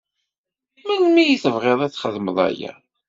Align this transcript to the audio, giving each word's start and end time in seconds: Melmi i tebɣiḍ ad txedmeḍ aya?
Melmi 0.87 1.23
i 1.27 1.37
tebɣiḍ 1.43 1.79
ad 1.83 1.91
txedmeḍ 1.91 2.37
aya? 2.47 2.71